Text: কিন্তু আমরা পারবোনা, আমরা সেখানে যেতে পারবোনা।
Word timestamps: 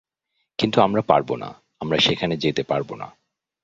কিন্তু 0.59 0.77
আমরা 0.81 1.01
পারবোনা, 1.01 1.49
আমরা 1.79 1.97
সেখানে 1.97 2.35
যেতে 2.37 2.63
পারবোনা। 2.63 3.07